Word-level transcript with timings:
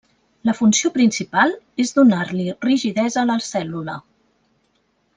La 0.49 0.53
funció 0.59 0.89
principal 0.95 1.53
és 1.85 1.93
donar-li 1.99 2.49
rigidesa 2.69 3.23
a 3.25 3.27
la 3.35 3.39
cèl·lula. 3.53 4.03